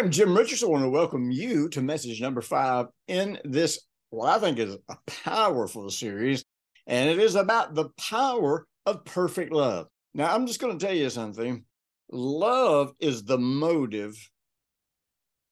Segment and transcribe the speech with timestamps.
[0.00, 0.68] I'm Jim Richardson.
[0.68, 4.78] I want to welcome you to message number five in this, what I think is
[4.88, 6.42] a powerful series,
[6.86, 9.88] and it is about the power of perfect love.
[10.14, 11.64] Now, I'm just going to tell you something.
[12.10, 14.16] Love is the motive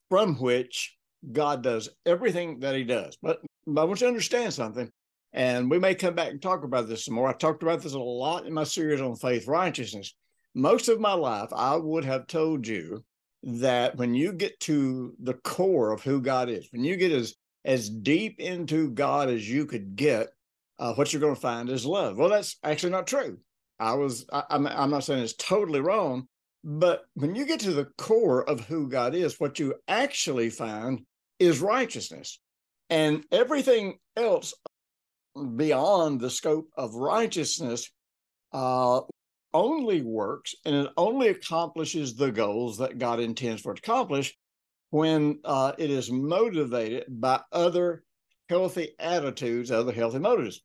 [0.09, 0.97] from which
[1.31, 3.19] God does everything that He does.
[3.21, 4.91] But, but I want you to understand something,
[5.35, 7.29] and we may come back and talk about this some more.
[7.29, 10.15] I talked about this a lot in my series on faith righteousness.
[10.55, 13.05] Most of my life, I would have told you
[13.43, 17.35] that when you get to the core of who God is, when you get as
[17.65, 20.29] as deep into God as you could get,
[20.79, 22.17] uh, what you're going to find is love.
[22.17, 23.39] Well, that's actually not true.
[23.79, 26.27] I was I, I'm I'm not saying it's totally wrong,
[26.65, 31.03] but when you get to the core of who God is, what you actually find
[31.39, 32.41] is righteousness,
[32.91, 34.55] and everything else
[35.57, 37.89] beyond the scope of righteousness
[38.53, 39.01] uh,
[39.55, 44.37] only works and it only accomplishes the goals that God intends for it to accomplish
[44.91, 48.05] when uh, it is motivated by other
[48.49, 50.63] healthy attitudes, other healthy motives.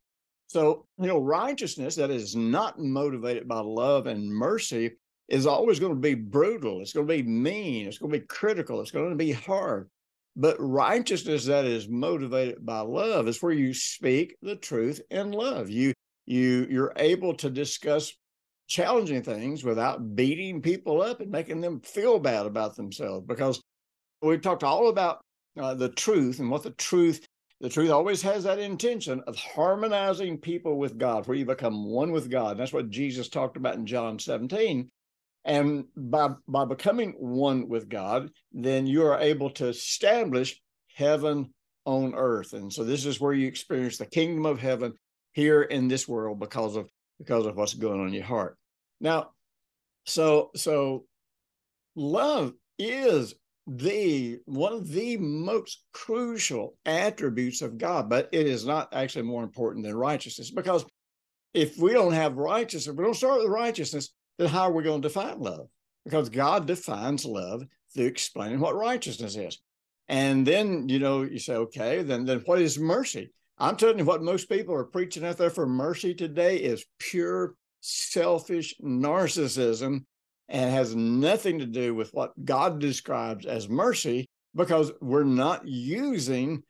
[0.47, 4.91] So, you know, righteousness that is not motivated by love and mercy
[5.27, 6.81] is always going to be brutal.
[6.81, 7.87] It's going to be mean.
[7.87, 8.81] It's going to be critical.
[8.81, 9.89] It's going to be hard.
[10.35, 15.69] But righteousness that is motivated by love is where you speak the truth in love.
[15.69, 15.93] You
[16.25, 18.13] you you're able to discuss
[18.73, 23.61] challenging things without beating people up and making them feel bad about themselves because
[24.23, 25.21] we've talked all about
[25.61, 27.23] uh, the truth and what the truth
[27.61, 32.11] the truth always has that intention of harmonizing people with god where you become one
[32.11, 34.89] with god that's what jesus talked about in john 17
[35.45, 40.59] and by by becoming one with god then you are able to establish
[40.95, 41.47] heaven
[41.85, 44.93] on earth and so this is where you experience the kingdom of heaven
[45.33, 46.89] here in this world because of
[47.19, 48.57] because of what's going on in your heart.
[49.03, 49.31] Now,
[50.05, 51.05] so so
[51.95, 53.35] love is
[53.67, 59.43] the one of the most crucial attributes of God, but it is not actually more
[59.43, 60.85] important than righteousness because
[61.53, 64.09] if we don't have righteousness, if we don't start with righteousness,
[64.39, 65.67] then how are we going to define love?
[66.05, 69.59] Because God defines love through explaining what righteousness is.
[70.07, 73.31] And then, you know, you say, okay, then then what is mercy?
[73.57, 77.55] I'm telling you what most people are preaching out there for mercy today is pure
[77.83, 80.05] selfish narcissism
[80.49, 86.63] and has nothing to do with what God describes as mercy because we're not using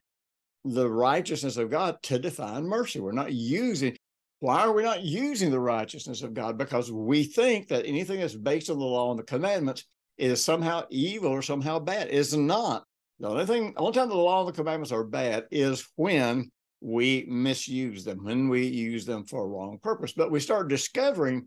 [0.64, 3.00] the righteousness of God to define mercy.
[3.00, 3.96] We're not using
[4.40, 6.58] why are we not using the righteousness of God?
[6.58, 9.84] Because we think that anything that's based on the law and the commandments
[10.18, 12.08] is somehow evil or somehow bad.
[12.10, 12.84] It's not.
[13.20, 16.50] The only thing, the only time the law and the commandments are bad is when
[16.84, 20.12] we misuse them when we use them for a wrong purpose.
[20.12, 21.46] But we start discovering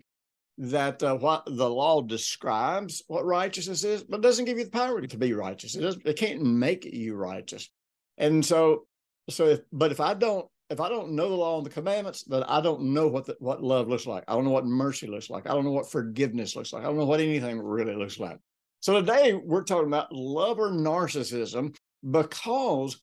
[0.57, 4.99] that uh, what the law describes what righteousness is, but doesn't give you the power
[4.99, 5.75] to be righteous.
[5.75, 7.69] It, doesn't, it can't make you righteous.
[8.17, 8.87] And so,
[9.29, 12.23] so if, but if I don't, if I don't know the law and the commandments,
[12.23, 14.23] then I don't know what the, what love looks like.
[14.27, 15.47] I don't know what mercy looks like.
[15.47, 16.81] I don't know what forgiveness looks like.
[16.81, 18.39] I don't know what anything really looks like.
[18.79, 21.75] So today we're talking about love or narcissism
[22.09, 22.99] because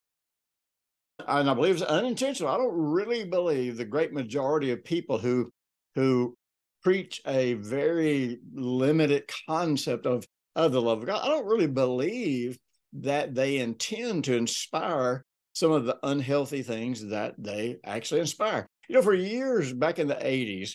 [1.27, 2.51] and I believe it's unintentional.
[2.51, 5.53] I don't really believe the great majority of people who
[5.95, 6.37] who
[6.83, 10.27] preach a very limited concept of
[10.57, 11.23] of the love of God.
[11.23, 12.59] I don't really believe
[12.95, 18.67] that they intend to inspire some of the unhealthy things that they actually inspire.
[18.89, 20.73] You know, for years back in the 80s,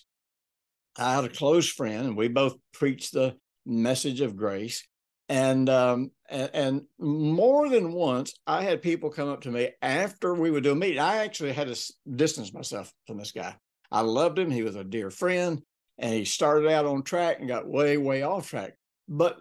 [0.97, 3.35] I had a close friend and we both preached the
[3.65, 4.85] message of grace
[5.29, 10.33] and um, and, and, more than once i had people come up to me after
[10.33, 13.55] we would do a meeting i actually had to distance myself from this guy.
[13.91, 15.61] I loved him he was a dear friend
[15.97, 18.73] and he started out on track and got way way off track.
[19.07, 19.39] But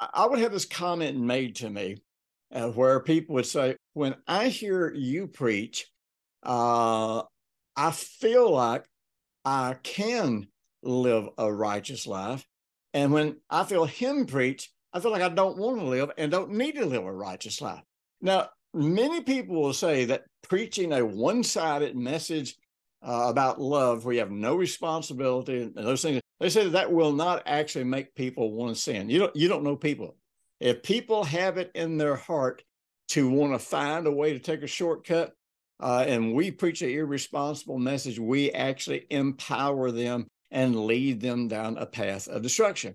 [0.00, 1.96] i would have this comment made to me
[2.52, 5.86] uh, where people would say when i hear you preach
[6.44, 7.22] uh,
[7.76, 8.84] i feel like
[9.44, 10.46] i can
[10.82, 12.46] live a righteous life.
[12.92, 16.30] And when i feel him preach I feel like I don't want to live and
[16.30, 17.82] don't need to live a righteous life.
[18.22, 22.56] Now, many people will say that preaching a one sided message
[23.02, 26.92] uh, about love where you have no responsibility and those things, they say that, that
[26.92, 29.10] will not actually make people want to sin.
[29.10, 30.16] You don't, you don't know people.
[30.60, 32.62] If people have it in their heart
[33.08, 35.32] to want to find a way to take a shortcut,
[35.80, 41.76] uh, and we preach an irresponsible message, we actually empower them and lead them down
[41.78, 42.94] a path of destruction.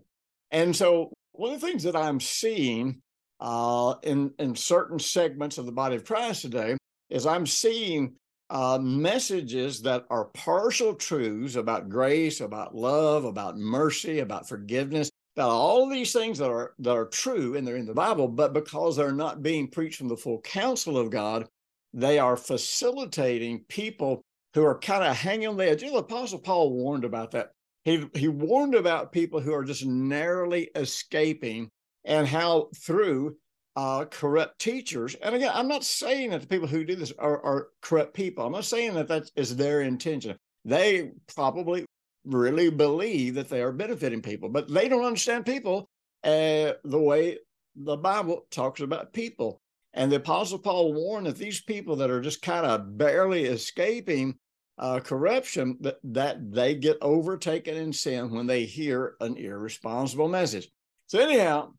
[0.49, 3.01] And so, one of the things that I'm seeing
[3.39, 6.75] uh, in in certain segments of the body of Christ today
[7.09, 8.15] is I'm seeing
[8.49, 15.51] uh, messages that are partial truths about grace, about love, about mercy, about forgiveness, about
[15.51, 18.97] all these things that are that are true and they're in the Bible, but because
[18.97, 21.47] they're not being preached from the full counsel of God,
[21.93, 24.21] they are facilitating people
[24.53, 25.83] who are kind of hanging on the edge.
[25.83, 27.53] You know, Apostle Paul warned about that.
[27.89, 31.71] He he warned about people who are just narrowly escaping
[32.05, 33.35] and how through
[33.75, 35.15] uh, corrupt teachers.
[35.15, 38.45] And again, I'm not saying that the people who do this are, are corrupt people.
[38.45, 40.37] I'm not saying that that is their intention.
[40.65, 41.85] They probably
[42.25, 45.89] really believe that they are benefiting people, but they don't understand people
[46.23, 47.37] uh, the way
[47.75, 49.61] the Bible talks about people.
[49.93, 54.37] And the Apostle Paul warned that these people that are just kind of barely escaping
[54.79, 60.69] uh, corruption, that, that they get overtaken in sin when they hear an irresponsible message.
[61.07, 61.73] So anyhow,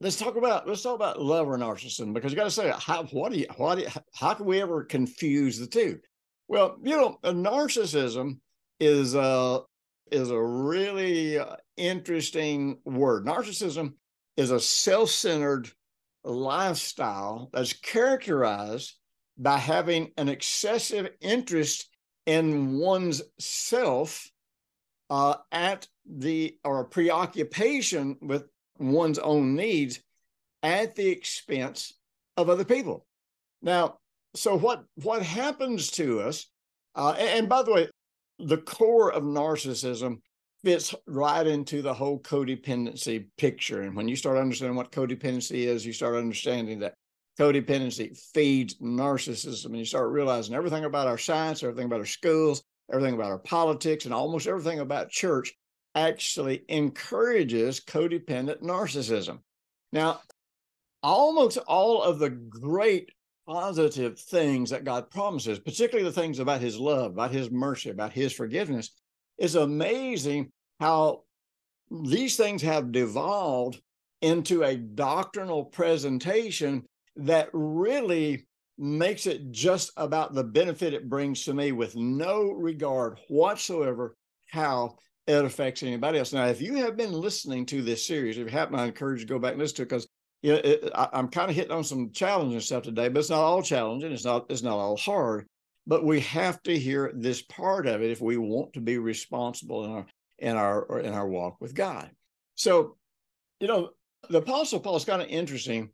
[0.00, 3.04] let's talk about let's talk about love or narcissism because you got to say how
[3.04, 5.98] what do you what do you, how can we ever confuse the two?
[6.48, 8.38] Well, you know, narcissism
[8.80, 9.60] is a
[10.10, 13.26] is a really uh, interesting word.
[13.26, 13.94] Narcissism
[14.36, 15.70] is a self-centered
[16.24, 18.94] lifestyle that's characterized
[19.38, 21.88] by having an excessive interest
[22.26, 24.30] in one's self
[25.10, 28.44] uh, at the or preoccupation with
[28.78, 30.00] one's own needs
[30.62, 31.92] at the expense
[32.36, 33.06] of other people.
[33.60, 33.98] Now,
[34.34, 36.46] so what what happens to us?
[36.94, 37.88] Uh, and, and by the way,
[38.38, 40.20] the core of narcissism
[40.64, 43.82] fits right into the whole codependency picture.
[43.82, 46.94] And when you start understanding what codependency is, you start understanding that
[47.38, 52.62] codependency feeds narcissism, and you start realizing everything about our science, everything about our schools,
[52.92, 55.52] everything about our politics, and almost everything about church
[55.94, 59.38] actually encourages codependent narcissism.
[59.92, 60.20] Now,
[61.02, 63.10] almost all of the great
[63.46, 68.12] positive things that God promises, particularly the things about his love, about his mercy, about
[68.12, 68.90] his forgiveness,
[69.38, 70.50] is amazing
[70.80, 71.22] how
[71.90, 73.80] these things have devolved
[74.22, 76.84] into a doctrinal presentation
[77.16, 78.46] that really
[78.78, 84.16] makes it just about the benefit it brings to me with no regard whatsoever
[84.50, 86.32] how it affects anybody else.
[86.32, 89.26] Now, if you have been listening to this series, if you haven't, I encourage you
[89.26, 90.08] to go back and listen to it because
[90.42, 93.30] you know, it, I, am kind of hitting on some challenging stuff today, but it's
[93.30, 94.12] not all challenging.
[94.12, 95.46] It's not it's not all hard.
[95.86, 99.84] But we have to hear this part of it if we want to be responsible
[99.84, 100.06] in our
[100.38, 102.10] in our in our walk with God.
[102.56, 102.96] So,
[103.60, 103.90] you know,
[104.28, 105.90] the Apostle Paul is kind of interesting.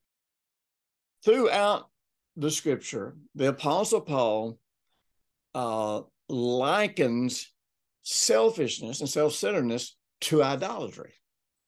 [1.25, 1.89] Throughout
[2.37, 4.59] the Scripture, the Apostle Paul
[5.55, 7.53] uh, likens
[8.03, 11.13] selfishness and self centeredness to idolatry.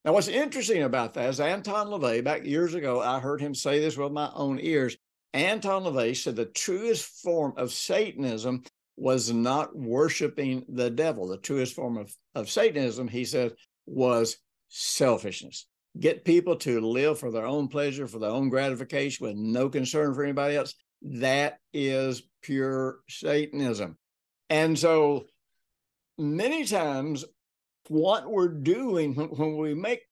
[0.05, 3.81] Now, what's interesting about that is Anton LaVey, back years ago, I heard him say
[3.81, 4.97] this with my own ears.
[5.35, 8.63] Anton LaVey said the truest form of Satanism
[8.97, 11.29] was not worshiping the devil.
[11.29, 13.53] The truest form of, of Satanism, he said,
[13.87, 14.39] was
[14.69, 15.67] selfishness.
[15.99, 20.15] Get people to live for their own pleasure, for their own gratification, with no concern
[20.15, 20.75] for anybody else.
[21.03, 23.97] That is pure Satanism.
[24.49, 25.27] And so
[26.17, 27.25] many times
[27.89, 30.03] what we're doing when, we make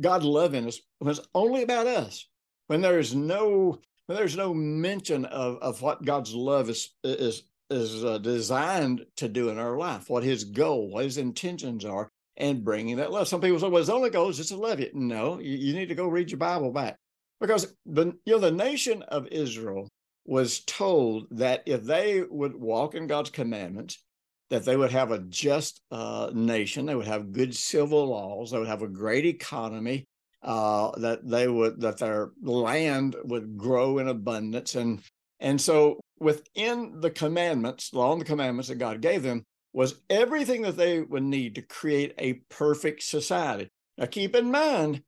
[0.00, 2.28] God loving us was only about us.
[2.68, 8.04] When there's no when there's no mention of, of what God's love is is is
[8.04, 12.64] uh, designed to do in our life, what His goal, what His intentions are, and
[12.64, 13.28] bringing that love.
[13.28, 15.88] Some people say, "Well, His only goal is just to you." No, you, you need
[15.88, 16.96] to go read your Bible back
[17.40, 19.88] because the you know the nation of Israel
[20.24, 24.02] was told that if they would walk in God's commandments
[24.50, 28.58] that they would have a just uh, nation, they would have good civil laws, they
[28.58, 30.04] would have a great economy,
[30.42, 35.02] uh, that they would that their land would grow in abundance, and
[35.40, 39.44] and so within the commandments, law and the commandments that God gave them
[39.76, 43.68] was everything that they would need to create a perfect society.
[43.98, 45.02] Now, keep in mind,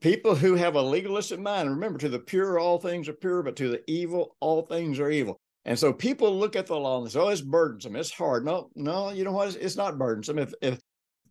[0.00, 3.56] people who have a legalistic mind, remember, to the pure, all things are pure, but
[3.56, 5.40] to the evil, all things are evil.
[5.64, 7.96] And so people look at the law and say, "Oh, it's burdensome.
[7.96, 9.48] It's hard." No, no, you know what?
[9.48, 10.38] It's, it's not burdensome.
[10.38, 10.78] If if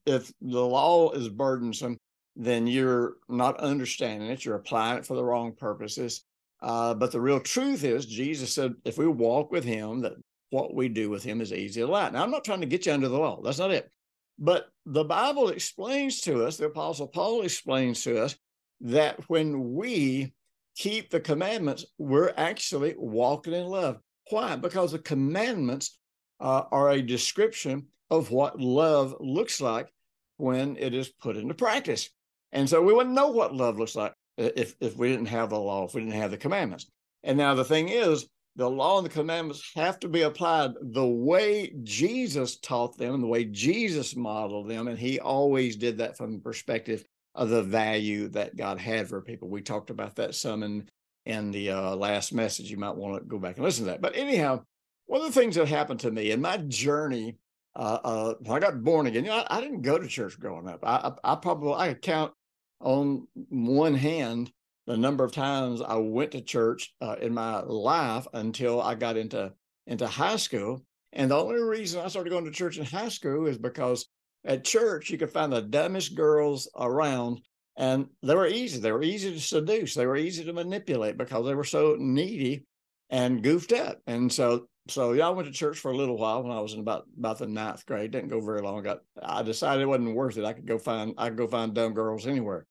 [0.08, 1.98] if the law is burdensome,
[2.36, 4.44] then you're not understanding it.
[4.44, 6.24] You're applying it for the wrong purposes.
[6.60, 10.14] Uh, but the real truth is, Jesus said, if we walk with Him, that
[10.54, 12.14] what we do with Him is easy to light.
[12.14, 13.42] Now, I'm not trying to get you under the law.
[13.42, 13.90] That's not it.
[14.38, 18.36] But the Bible explains to us, the Apostle Paul explains to us
[18.82, 20.32] that when we
[20.76, 24.00] keep the commandments, we're actually walking in love.
[24.30, 24.56] Why?
[24.56, 25.98] Because the commandments
[26.40, 29.92] uh, are a description of what love looks like
[30.38, 32.10] when it is put into practice.
[32.52, 35.60] And so we wouldn't know what love looks like if, if we didn't have the
[35.60, 36.86] law, if we didn't have the commandments.
[37.24, 41.06] And now the thing is, the law and the commandments have to be applied the
[41.06, 44.88] way Jesus taught them the way Jesus modeled them.
[44.88, 49.22] And he always did that from the perspective of the value that God had for
[49.22, 49.50] people.
[49.50, 50.88] We talked about that some in,
[51.26, 52.70] in the uh, last message.
[52.70, 54.02] You might want to go back and listen to that.
[54.02, 54.64] But anyhow,
[55.08, 57.38] one of the things that happened to me in my journey
[57.76, 60.40] uh, uh, when I got born again, you know, I, I, didn't go to church
[60.40, 60.82] growing up.
[60.84, 62.34] I, I, I probably I could count
[62.80, 64.52] on one hand
[64.86, 69.18] the number of times I went to church uh, in my life until I got
[69.18, 69.54] into
[69.88, 70.84] into high school.
[71.12, 74.08] And the only reason I started going to church in high school is because
[74.46, 77.42] at church you could find the dumbest girls around,
[77.78, 78.80] and they were easy.
[78.80, 79.94] They were easy to seduce.
[79.94, 82.66] They were easy to manipulate because they were so needy
[83.10, 84.00] and goofed up.
[84.08, 86.74] And so so yeah, I went to church for a little while when I was
[86.74, 88.12] in about about the ninth grade.
[88.12, 88.86] Didn't go very long.
[88.88, 90.46] I I decided it wasn't worth it.
[90.46, 92.66] I could go find I could go find dumb girls anywhere.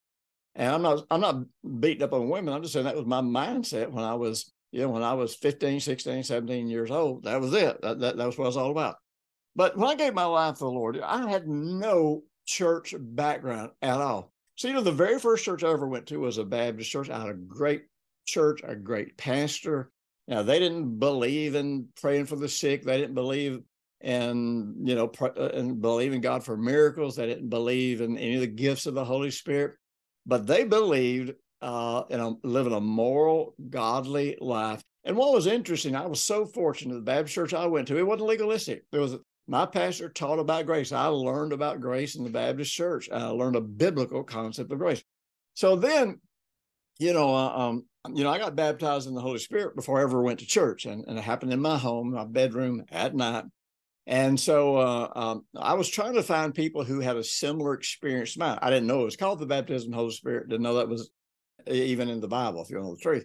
[0.54, 1.44] And I'm not I'm not
[1.80, 2.52] beating up on women.
[2.52, 5.34] I'm just saying that was my mindset when I was you know when I was
[5.34, 7.24] 15, 16, 17 years old.
[7.24, 7.80] That was it.
[7.82, 8.96] That that, that was what I was all about.
[9.54, 14.00] But when I gave my life to the Lord, I had no church background at
[14.00, 14.32] all.
[14.56, 17.10] So you know, the very first church I ever went to was a Baptist church.
[17.10, 17.84] I had a great
[18.26, 19.90] church, a great pastor.
[20.28, 22.82] Now they didn't believe in praying for the sick.
[22.82, 23.60] They didn't believe
[24.00, 27.16] in you know pr- uh, and believe in God for miracles.
[27.16, 29.74] They didn't believe in any of the gifts of the Holy Spirit,
[30.26, 34.82] but they believed uh, in living a moral, godly life.
[35.04, 36.94] And what was interesting, I was so fortunate.
[36.94, 38.84] The Baptist church I went to, it wasn't legalistic.
[38.92, 39.16] There was
[39.48, 40.92] my pastor taught about grace.
[40.92, 43.08] I learned about grace in the Baptist church.
[43.10, 45.02] I learned a biblical concept of grace.
[45.54, 46.20] So then,
[46.98, 50.02] you know, uh, um, you know, I got baptized in the Holy Spirit before I
[50.02, 53.44] ever went to church, and, and it happened in my home, my bedroom at night.
[54.06, 58.34] And so uh, um, I was trying to find people who had a similar experience
[58.34, 58.58] to mine.
[58.60, 60.48] I didn't know it was called the baptism of the Holy Spirit.
[60.48, 61.10] Didn't know that was
[61.68, 63.24] even in the Bible, if you know the truth.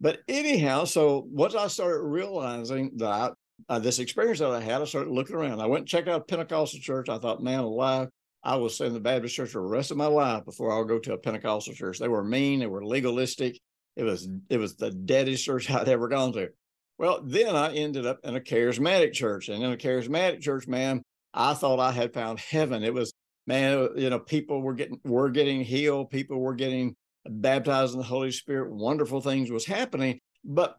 [0.00, 3.32] But anyhow, so once I started realizing that
[3.68, 5.60] uh, this experience that I had, I started looking around.
[5.60, 7.08] I went and checked out a Pentecostal church.
[7.08, 8.08] I thought, man alive,
[8.42, 10.98] I was in the Baptist church for the rest of my life before I'll go
[10.98, 11.98] to a Pentecostal church.
[11.98, 13.58] They were mean, they were legalistic,
[13.96, 16.50] it was it was the deadest church I'd ever gone to.
[16.98, 21.02] Well, then I ended up in a charismatic church, and in a charismatic church, man,
[21.32, 22.84] I thought I had found heaven.
[22.84, 23.12] It was
[23.46, 26.94] man, you know, people were getting were getting healed, people were getting
[27.28, 28.72] baptized in the Holy Spirit.
[28.72, 30.76] Wonderful things was happening, but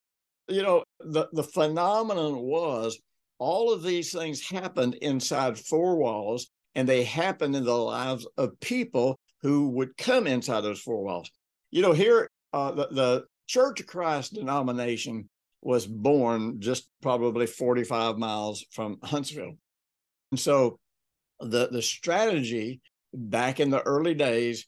[0.47, 2.99] you know, the the phenomenon was
[3.37, 8.59] all of these things happened inside four walls, and they happened in the lives of
[8.61, 11.29] people who would come inside those four walls.
[11.71, 15.29] You know, here uh, the, the Church of Christ denomination
[15.65, 19.55] was born just probably 45 miles from Huntsville.
[20.29, 20.77] And so
[21.39, 22.81] the, the strategy
[23.11, 24.67] back in the early days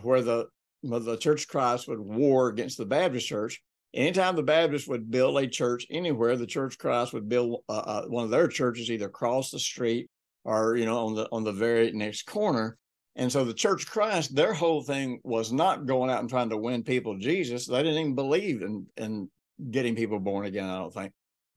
[0.00, 0.46] where the,
[0.82, 3.62] the Church of Christ would war against the Baptist church,
[3.92, 7.72] anytime the Baptists would build a church anywhere, the Church of Christ would build uh,
[7.72, 10.08] uh, one of their churches either across the street
[10.44, 12.78] or, you know, on the, on the very next corner.
[13.16, 16.48] And so the Church of Christ, their whole thing was not going out and trying
[16.48, 17.66] to win people Jesus.
[17.66, 19.28] They didn't even believe in, in
[19.70, 21.12] getting people born again, I don't think,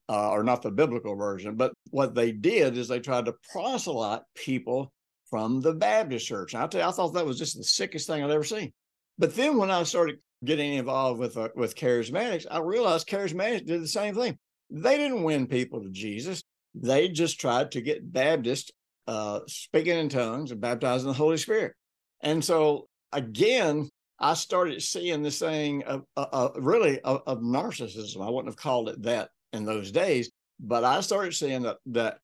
[0.09, 1.55] uh, or not the biblical version.
[1.55, 4.91] But what they did is they tried to proselyte people
[5.29, 6.53] from the Baptist church.
[6.53, 8.73] And I tell you, I thought that was just the sickest thing I'd ever seen.
[9.17, 13.81] But then when I started getting involved with uh, with charismatics, I realized charismatics did
[13.81, 14.37] the same thing.
[14.69, 16.43] They didn't win people to Jesus.
[16.73, 18.71] They just tried to get Baptists
[19.07, 21.73] uh, speaking in tongues and baptizing the Holy Spirit.
[22.21, 23.89] And so again,
[24.21, 28.25] I started seeing this thing of, of, of really of, of, narcissism.
[28.25, 32.19] I wouldn't have called it that in those days, but I started seeing that that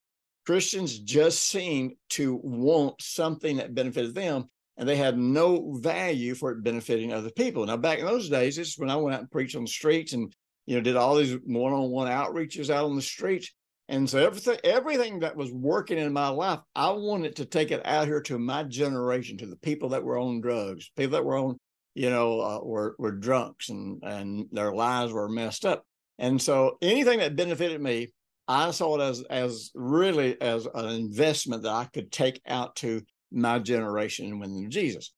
[0.46, 6.52] Christians just seemed to want something that benefited them, and they had no value for
[6.52, 7.66] it benefiting other people.
[7.66, 9.70] Now, back in those days, this is when I went out and preached on the
[9.70, 10.32] streets and
[10.68, 13.52] you know did all these one-on-one outreaches out on the streets.
[13.90, 17.86] And so everything everything that was working in my life, I wanted to take it
[17.86, 21.38] out here to my generation, to the people that were on drugs, people that were
[21.38, 21.58] on,
[21.98, 25.84] you know, uh, were were drunks and and their lives were messed up.
[26.20, 28.10] And so anything that benefited me,
[28.48, 33.02] I saw it as as really as an investment that I could take out to
[33.32, 35.12] my generation and when Jesus.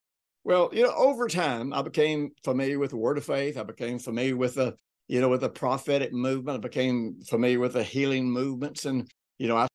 [0.45, 3.57] Well, you know, over time, I became familiar with the Word of Faith.
[3.57, 4.75] I became familiar with the
[5.09, 6.59] you know, with the prophetic movement.
[6.59, 8.85] I became familiar with the healing movements.
[8.85, 9.09] And,
[9.39, 9.67] you know, I,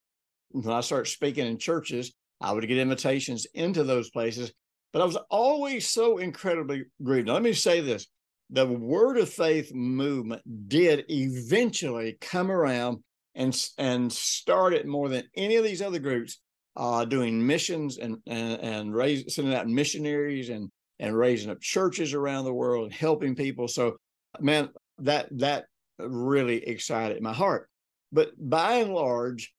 [0.51, 4.53] when I started speaking in churches, I would get invitations into those places.
[4.95, 7.27] But I was always so incredibly grieved.
[7.27, 8.07] Let me say this
[8.49, 12.99] the Word of Faith movement did eventually come around
[13.35, 16.39] and, and started more than any of these other groups
[16.77, 22.13] uh, doing missions and, and, and raise, sending out missionaries and, and raising up churches
[22.13, 23.67] around the world and helping people.
[23.67, 23.97] So,
[24.39, 25.65] man, that, that
[25.99, 27.67] really excited my heart.
[28.13, 29.53] But by and large,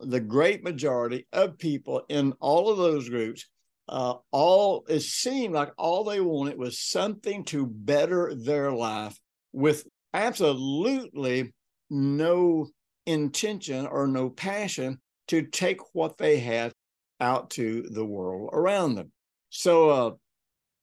[0.00, 3.46] the great majority of people in all of those groups,
[3.90, 9.18] uh, all it seemed like all they wanted was something to better their life
[9.52, 11.52] with absolutely
[11.90, 12.68] no
[13.04, 16.72] intention or no passion to take what they had
[17.18, 19.10] out to the world around them.
[19.50, 20.10] So, uh,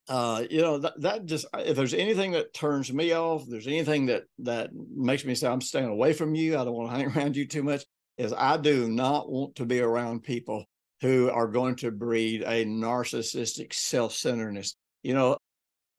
[0.09, 4.07] uh, you know, that, that just, if there's anything that turns me off, there's anything
[4.07, 7.07] that, that makes me say, I'm staying away from you, I don't want to hang
[7.17, 7.85] around you too much,
[8.17, 10.65] is I do not want to be around people
[11.01, 14.75] who are going to breed a narcissistic self-centeredness.
[15.03, 15.37] You know,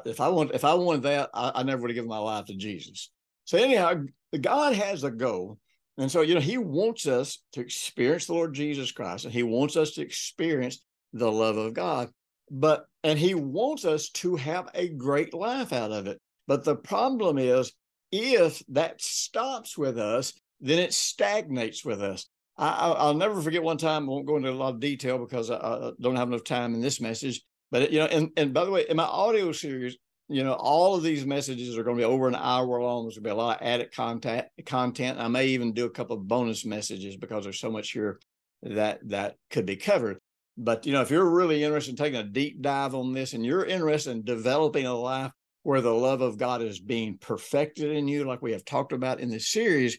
[0.05, 2.47] if I want, if I wanted that, I, I never would have given my life
[2.47, 3.11] to Jesus.
[3.45, 4.05] So anyhow,
[4.40, 5.59] God has a goal.
[5.97, 9.43] And so, you know, he wants us to experience the Lord Jesus Christ and he
[9.43, 10.81] wants us to experience
[11.12, 12.11] the love of God.
[12.50, 16.21] But, and he wants us to have a great life out of it.
[16.47, 17.73] But the problem is,
[18.11, 22.26] if that stops with us, then it stagnates with us.
[22.59, 24.05] I, will never forget one time.
[24.05, 26.75] I won't go into a lot of detail because I, I don't have enough time
[26.75, 27.43] in this message.
[27.71, 29.97] But you know, and and by the way, in my audio series,
[30.29, 33.05] you know, all of these messages are going to be over an hour long.
[33.05, 34.47] There's going to be a lot of added content.
[34.67, 35.19] Content.
[35.21, 38.19] I may even do a couple of bonus messages because there's so much here
[38.62, 40.19] that that could be covered.
[40.57, 43.47] But you know, if you're really interested in taking a deep dive on this, and
[43.47, 45.31] you're interested in developing a life
[45.62, 49.21] where the love of God is being perfected in you, like we have talked about
[49.21, 49.99] in this series,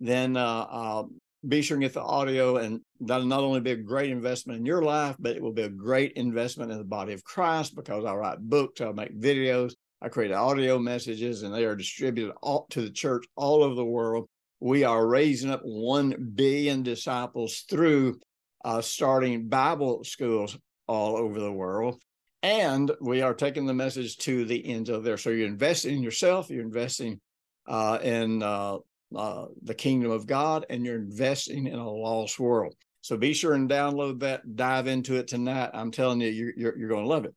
[0.00, 1.04] then uh, uh,
[1.46, 2.56] be sure and get the audio.
[2.56, 5.62] And that'll not only be a great investment in your life, but it will be
[5.62, 9.72] a great investment in the body of Christ because I write books, I make videos,
[10.02, 13.84] I create audio messages, and they are distributed all to the church all over the
[13.84, 14.28] world.
[14.60, 18.18] We are raising up 1 billion disciples through
[18.64, 22.00] uh, starting Bible schools all over the world.
[22.42, 25.18] And we are taking the message to the ends of there.
[25.18, 27.20] So you're investing in yourself, you're investing
[27.66, 28.78] uh, in uh,
[29.14, 32.74] uh, the kingdom of God and you're investing in a lost world.
[33.02, 35.70] So be sure and download that, dive into it tonight.
[35.72, 37.34] I'm telling you, you're, you're, you're going to love it.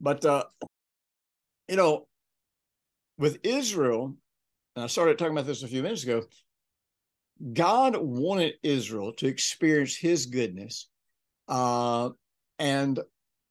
[0.00, 0.44] But, uh,
[1.68, 2.06] you know,
[3.18, 4.14] with Israel,
[4.74, 6.22] and I started talking about this a few minutes ago,
[7.52, 10.88] God wanted Israel to experience his goodness.
[11.48, 12.10] Uh,
[12.58, 13.00] and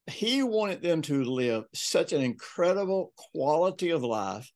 [0.07, 4.51] he wanted them to live such an incredible quality of life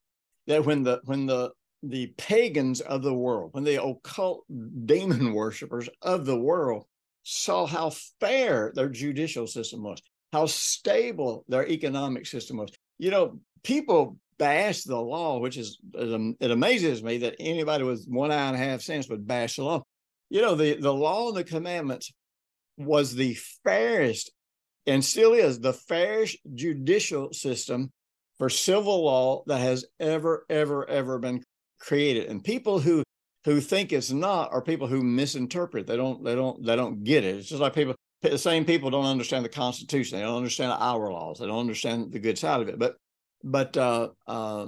[0.48, 1.52] that when the when the
[1.84, 4.44] the pagans of the world, when the occult
[4.86, 6.86] demon worshippers of the world
[7.24, 10.02] saw how fair their judicial system was,
[10.34, 12.72] how stable their economic system was.
[12.98, 18.32] You know, people bash the law, which is it amazes me that anybody with one
[18.32, 19.84] eye and a half sense would bash the law.
[20.30, 22.12] You know, the the law and the commandments
[22.78, 24.32] was the fairest
[24.86, 27.92] and still is the fairest judicial system
[28.38, 31.44] for civil law that has ever, ever, ever been
[31.80, 33.04] created and people who
[33.46, 35.88] who think it's not are people who misinterpret.
[35.88, 37.38] They don't they don't they don't get it.
[37.38, 40.18] It's just like people the same people don't understand the constitution.
[40.18, 41.40] They don't understand our laws.
[41.40, 42.78] They don't understand the good side of it.
[42.78, 42.98] But
[43.44, 44.68] but uh uh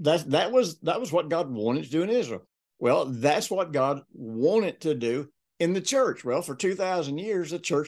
[0.00, 2.42] that that was that was what god wanted to do in israel.
[2.78, 6.24] Well that's what god wanted to do in the church.
[6.24, 7.86] Well for 2000 years the church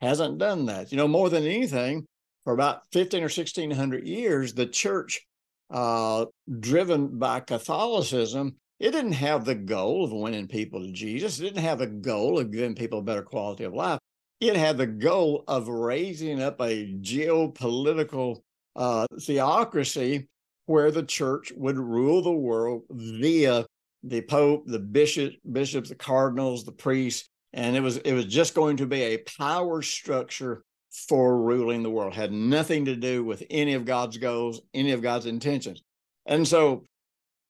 [0.00, 0.92] hasn't done that.
[0.92, 2.06] You know more than anything
[2.44, 5.26] for about 15 or 1600 years the church
[5.72, 6.26] uh,
[6.60, 11.40] driven by Catholicism, it didn't have the goal of winning people to Jesus.
[11.40, 13.98] It didn't have the goal of giving people a better quality of life.
[14.40, 18.42] It had the goal of raising up a geopolitical
[18.76, 20.28] uh, theocracy
[20.66, 23.64] where the church would rule the world via
[24.02, 28.54] the pope, the bishop, bishops, the cardinals, the priests, and it was it was just
[28.54, 33.42] going to be a power structure for ruling the world, had nothing to do with
[33.50, 35.82] any of God's goals, any of God's intentions.
[36.26, 36.84] And so,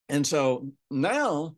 [0.09, 1.57] and so now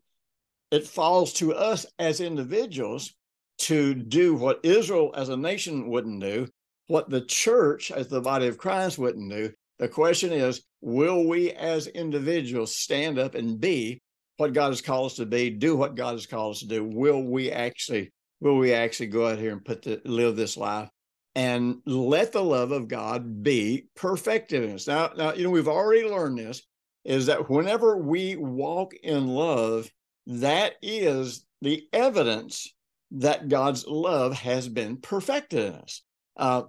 [0.70, 3.14] it falls to us as individuals
[3.59, 6.49] to do what Israel as a nation wouldn't do,
[6.87, 9.53] what the church as the body of Christ wouldn't do.
[9.79, 14.01] The question is, will we as individuals stand up and be
[14.38, 16.83] what God has called us to be, do what God has called us to do?
[16.83, 20.88] Will we actually, will we actually go out here and put the, live this life
[21.35, 24.87] and let the love of God be perfected in us.
[24.87, 26.62] Now, now, you know, we've already learned this
[27.05, 29.90] is that whenever we walk in love,
[30.27, 32.73] that is the evidence
[33.11, 36.03] that God's love has been perfected in us.
[36.37, 36.62] Uh,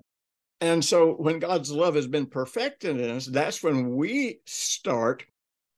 [0.61, 5.25] And so when God's love has been perfected in us, that's when we start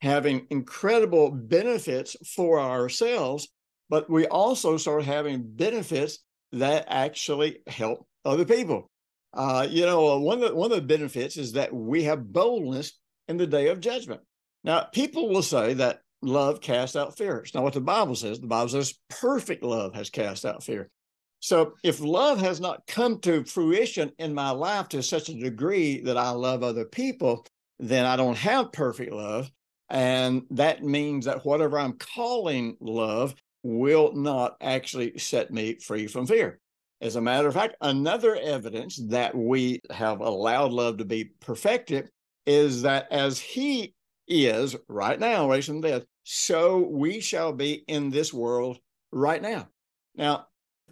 [0.01, 3.47] having incredible benefits for ourselves,
[3.89, 6.19] but we also start having benefits
[6.51, 8.89] that actually help other people.
[9.33, 12.93] Uh, you know, one of, the, one of the benefits is that we have boldness
[13.27, 14.21] in the day of judgment.
[14.63, 17.37] Now, people will say that love casts out fear.
[17.37, 18.39] It's not what the Bible says.
[18.39, 20.89] The Bible says perfect love has cast out fear.
[21.39, 26.01] So if love has not come to fruition in my life to such a degree
[26.01, 27.45] that I love other people,
[27.79, 29.51] then I don't have perfect love.
[29.89, 36.25] And that means that whatever I'm calling love will not actually set me free from
[36.25, 36.59] fear.
[36.99, 42.09] As a matter of fact, another evidence that we have allowed love to be perfected
[42.45, 43.93] is that as he
[44.27, 48.79] is right now, raised from death, so we shall be in this world
[49.11, 49.67] right now.
[50.15, 50.47] Now,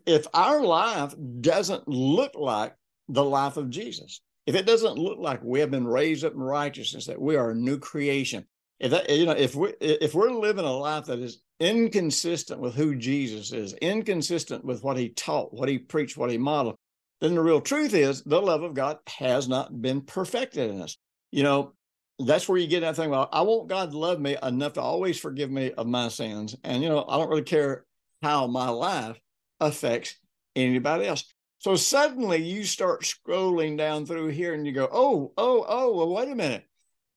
[0.06, 2.76] if our life doesn't look like
[3.10, 6.40] the life of Jesus, if it doesn't look like we have been raised up in
[6.40, 8.46] righteousness, that we are a new creation,
[8.80, 12.76] if that, you know, if we if we're living a life that is inconsistent with
[12.76, 16.76] who Jesus is, inconsistent with what he taught, what he preached, what he modeled,
[17.22, 20.98] then the real truth is the love of God has not been perfected in us.
[21.32, 21.74] You know,
[22.20, 23.10] that's where you get that thing.
[23.10, 26.56] Well, I want God to love me enough to always forgive me of my sins,
[26.64, 27.86] and you know, I don't really care
[28.22, 29.20] how my life
[29.60, 30.16] affects
[30.56, 31.24] anybody else.
[31.60, 36.14] So suddenly you start scrolling down through here and you go, oh, oh, oh, well,
[36.14, 36.66] wait a minute.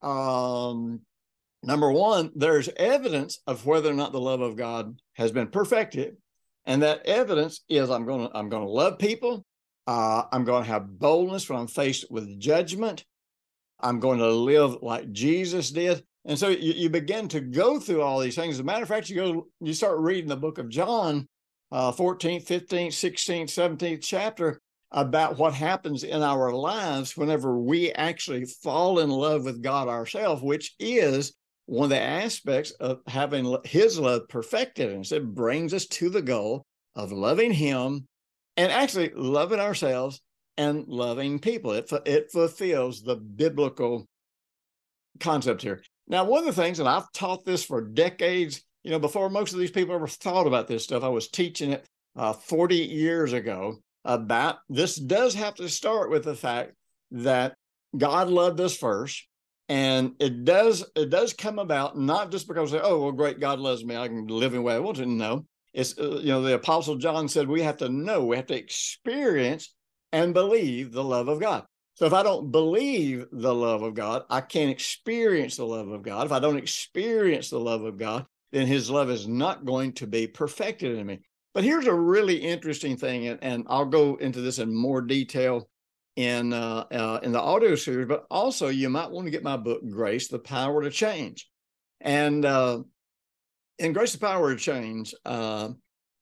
[0.01, 1.01] Um,
[1.63, 6.17] number one, there's evidence of whether or not the love of God has been perfected.
[6.67, 9.45] And that evidence is I'm going to I'm going to love people.
[9.87, 13.05] Uh, I'm going to have boldness when I'm faced with judgment.
[13.81, 16.05] I'm going to live like Jesus did.
[16.27, 18.57] And so you, you begin to go through all these things.
[18.57, 21.27] As a matter of fact, you go, you start reading the book of John,
[21.73, 28.45] uh, 14th, 15th, 16th, 17th chapter about what happens in our lives whenever we actually
[28.45, 31.35] fall in love with God ourselves, which is
[31.69, 34.91] one of the aspects of having his love perfected.
[34.91, 36.65] And it brings us to the goal
[36.97, 38.07] of loving him
[38.57, 40.23] and actually loving ourselves
[40.57, 41.73] and loving people.
[41.73, 44.09] It, it fulfills the biblical
[45.21, 45.83] concept here.
[46.07, 49.53] Now, one of the things, and I've taught this for decades, you know, before most
[49.53, 53.35] of these people ever thought about this stuff, I was teaching it uh, 40 years
[53.35, 53.77] ago
[54.07, 56.73] about this does have to start with the fact
[57.11, 57.57] that
[57.95, 59.28] God loved us first.
[59.69, 63.85] And it does it does come about not just because oh well great God loves
[63.85, 65.07] me I can live in way I want to.
[65.07, 68.47] Know it's uh, you know the apostle John said we have to know we have
[68.47, 69.75] to experience
[70.13, 71.65] and believe the love of God.
[71.95, 76.03] So if I don't believe the love of God I can't experience the love of
[76.03, 76.27] God.
[76.27, 80.07] If I don't experience the love of God then his love is not going to
[80.07, 81.21] be perfected in me.
[81.55, 85.69] But here's a really interesting thing, and, and I'll go into this in more detail
[86.19, 88.09] in uh, uh, in the audio series.
[88.09, 91.49] But also, you might want to get my book, Grace: The Power to Change.
[92.01, 92.81] And uh,
[93.79, 95.69] in Grace: The Power to Change, uh,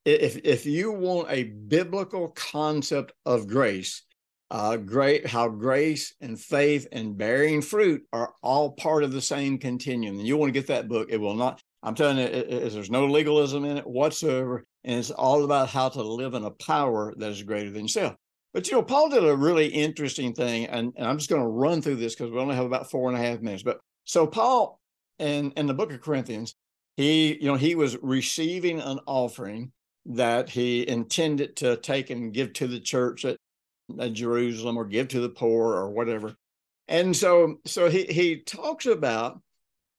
[0.04, 4.02] if if you want a biblical concept of grace,
[4.50, 9.56] uh, great how grace and faith and bearing fruit are all part of the same
[9.56, 10.18] continuum.
[10.18, 11.09] And you want to get that book.
[11.11, 14.64] It will not I'm telling you, it, it, there's no legalism in it whatsoever.
[14.85, 18.16] And it's all about how to live in a power that is greater than yourself.
[18.57, 20.64] But, you know, Paul did a really interesting thing.
[20.64, 23.11] And, and I'm just going to run through this because we only have about four
[23.11, 23.62] and a half minutes.
[23.62, 24.81] But so, Paul,
[25.19, 26.55] in, in the book of Corinthians,
[26.97, 29.73] he, you know, he was receiving an offering
[30.07, 33.37] that he intended to take and give to the church at,
[34.01, 36.35] at Jerusalem or give to the poor or whatever.
[36.88, 39.38] And so, so he, he talks about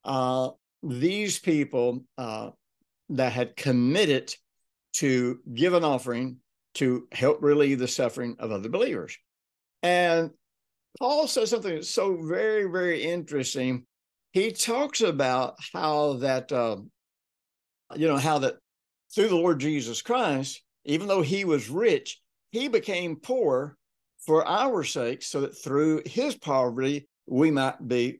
[0.03, 0.49] uh,
[0.81, 2.49] these people uh,
[3.09, 4.33] that had committed
[4.93, 6.37] to give an offering
[6.77, 9.17] to help relieve the suffering of other believers.
[9.83, 10.31] And
[10.99, 13.85] Paul says something that's so very, very interesting.
[14.31, 16.77] He talks about how that, uh,
[17.95, 18.55] you know, how that
[19.13, 22.19] through the Lord Jesus Christ, even though he was rich,
[22.51, 23.77] he became poor
[24.25, 28.19] for our sake, so that through his poverty we might be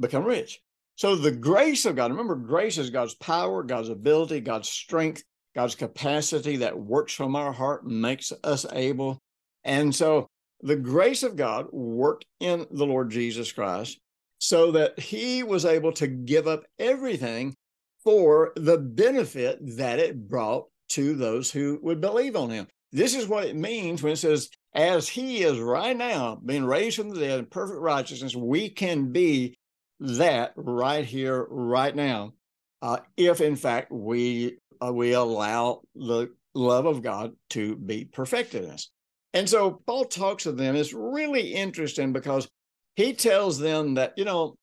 [0.00, 0.60] become rich.
[0.96, 5.22] So the grace of God, remember, grace is God's power, God's ability, God's strength,
[5.54, 9.18] God's capacity that works from our heart, makes us able.
[9.64, 10.26] And so
[10.60, 13.98] the grace of God worked in the Lord Jesus Christ
[14.38, 17.54] so that he was able to give up everything
[18.02, 22.66] for the benefit that it brought to those who would believe on him.
[22.90, 26.96] This is what it means when it says, as he is right now being raised
[26.96, 29.54] from the dead in perfect righteousness, we can be
[30.00, 32.32] that right here, right now,
[32.82, 38.64] uh, if in fact we Uh, we allow the love of God to be perfected
[38.64, 38.90] in us.
[39.34, 40.76] And so Paul talks to them.
[40.76, 42.48] It's really interesting because
[42.96, 44.54] he tells them that, you know,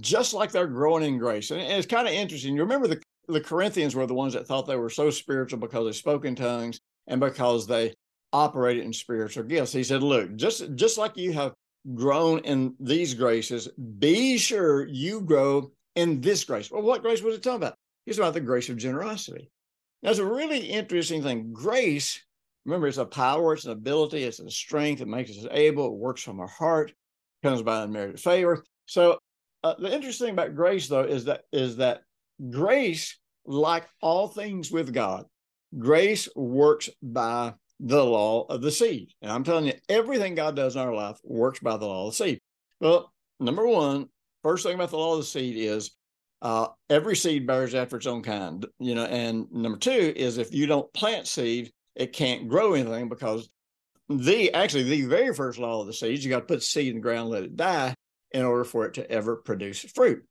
[0.00, 1.50] just like they're growing in grace.
[1.50, 2.54] And it's kind of interesting.
[2.54, 5.86] You remember the, the Corinthians were the ones that thought they were so spiritual because
[5.86, 7.94] they spoke in tongues and because they
[8.32, 9.72] operated in spiritual gifts.
[9.72, 11.52] He said, look, just just like you have
[11.94, 16.70] grown in these graces, be sure you grow in this grace.
[16.70, 17.76] Well, what grace was it talking about?
[18.06, 19.50] He's about the grace of generosity.
[20.02, 21.52] That's a really interesting thing.
[21.52, 22.22] Grace,
[22.64, 25.98] remember, it's a power, it's an ability, it's a strength, it makes us able, it
[25.98, 26.92] works from our heart,
[27.42, 28.64] comes by unmerited favor.
[28.86, 29.18] So
[29.64, 32.02] uh, the interesting thing about grace, though, is that is that
[32.50, 35.24] grace, like all things with God,
[35.76, 39.10] grace works by the law of the seed.
[39.20, 42.12] And I'm telling you, everything God does in our life works by the law of
[42.12, 42.40] the seed.
[42.80, 44.08] Well, number one,
[44.42, 45.90] first thing about the law of the seed is
[46.42, 49.04] uh, every seed bears after its own kind, you know.
[49.04, 53.48] And number two is if you don't plant seed, it can't grow anything because
[54.08, 56.96] the actually the very first law of the seeds, you got to put seed in
[56.96, 57.94] the ground, let it die
[58.32, 60.24] in order for it to ever produce fruit.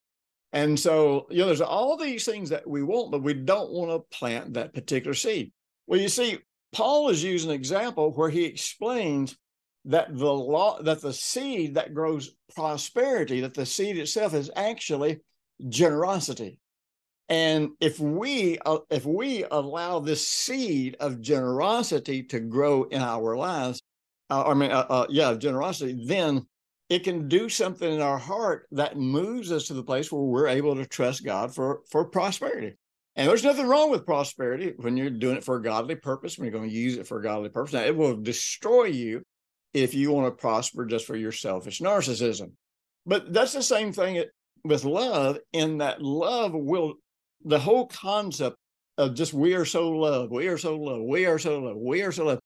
[0.53, 3.91] And so, you know, there's all these things that we want, but we don't want
[3.91, 5.51] to plant that particular seed.
[5.87, 6.37] Well, you see,
[6.71, 9.35] Paul is using an example where he explains
[9.85, 15.19] that the law that the seed that grows prosperity, that the seed itself is actually
[15.69, 16.59] generosity.
[17.27, 23.35] And if we uh, if we allow this seed of generosity to grow in our
[23.35, 23.81] lives,
[24.29, 26.45] uh, I mean, uh, uh yeah, generosity, then
[26.89, 30.47] it can do something in our heart that moves us to the place where we're
[30.47, 32.75] able to trust God for for prosperity.
[33.15, 36.45] And there's nothing wrong with prosperity when you're doing it for a godly purpose, when
[36.45, 37.73] you're going to use it for a godly purpose.
[37.73, 39.23] Now, it will destroy you
[39.73, 42.51] if you want to prosper just for your selfish narcissism.
[43.05, 44.23] But that's the same thing
[44.65, 46.95] with love, in that love will,
[47.43, 48.57] the whole concept
[48.97, 52.01] of just we are so loved, we are so loved, we are so loved, we
[52.01, 52.41] are so loved,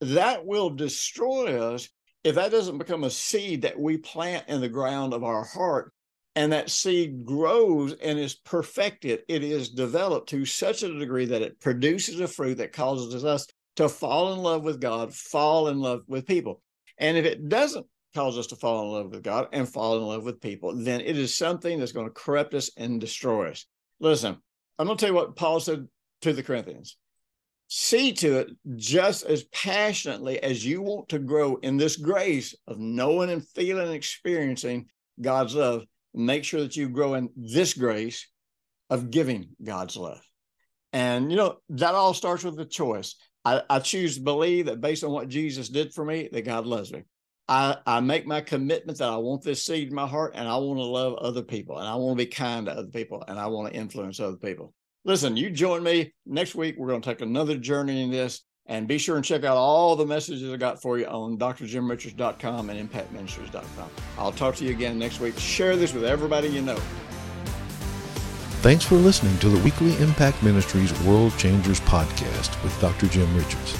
[0.00, 1.88] that will destroy us
[2.24, 5.92] if that doesn't become a seed that we plant in the ground of our heart
[6.36, 11.42] and that seed grows and is perfected, it is developed to such a degree that
[11.42, 13.46] it produces a fruit that causes us
[13.76, 16.60] to fall in love with God, fall in love with people.
[16.98, 20.04] And if it doesn't cause us to fall in love with God and fall in
[20.04, 23.66] love with people, then it is something that's going to corrupt us and destroy us.
[24.00, 24.36] Listen,
[24.78, 25.86] I'm going to tell you what Paul said
[26.22, 26.96] to the Corinthians.
[27.68, 32.78] See to it just as passionately as you want to grow in this grace of
[32.78, 34.86] knowing and feeling and experiencing
[35.20, 38.28] God's love make sure that you grow in this grace
[38.88, 40.20] of giving God's love.
[40.92, 43.16] And, you know, that all starts with a choice.
[43.44, 46.66] I, I, choose to believe that based on what Jesus did for me, that God
[46.66, 47.02] loves me.
[47.48, 50.56] I, I make my commitment that I want this seed in my heart and I
[50.56, 53.38] want to love other people and I want to be kind to other people and
[53.38, 54.72] I want to influence other people.
[55.04, 56.76] Listen, you join me next week.
[56.78, 59.94] We're going to take another journey in this and be sure and check out all
[59.94, 63.90] the messages I got for you on drjimrichards.com and impactministries.com.
[64.16, 65.38] I'll talk to you again next week.
[65.38, 66.78] Share this with everybody you know.
[68.62, 73.08] Thanks for listening to the weekly Impact Ministries World Changers podcast with Dr.
[73.08, 73.78] Jim Richards.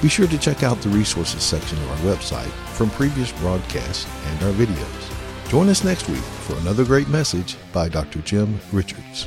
[0.00, 4.40] Be sure to check out the resources section of our website from previous broadcasts and
[4.44, 5.50] our videos.
[5.50, 8.20] Join us next week for another great message by Dr.
[8.20, 9.26] Jim Richards.